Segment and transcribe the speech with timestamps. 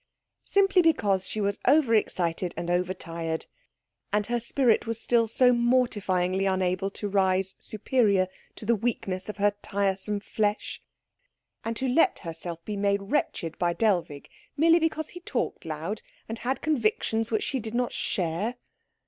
[0.47, 3.45] Simply because she was over excited and over tired,
[4.11, 9.37] and her spirit was still so mortifyingly unable to rise superior to the weakness of
[9.37, 10.81] her tiresome flesh.
[11.63, 14.27] And to let herself be made wretched by Dellwig,
[14.57, 18.55] merely because he talked loud and had convictions which she did not share!